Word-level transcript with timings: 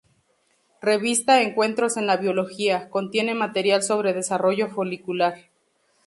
Revista 0.81 1.43
"Encuentros 1.43 1.95
en 1.95 2.07
la 2.07 2.17
biología" 2.17 2.89
contiene 2.89 3.35
material 3.35 3.83
sobre 3.83 4.13
Desarrollo 4.13 4.67
folicular. 4.67 5.51